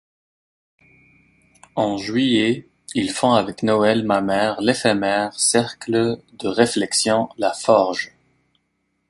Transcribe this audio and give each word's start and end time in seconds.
En 1.75 1.99
juillet, 1.99 2.67
il 2.95 3.11
fonde 3.11 3.37
avec 3.37 3.61
Noël 3.61 4.03
Mamère 4.03 4.59
l'éphémère 4.59 5.31
cercle 5.39 6.17
de 6.39 6.47
réflexion 6.47 7.29
La 7.37 7.53
Forge. 7.53 8.11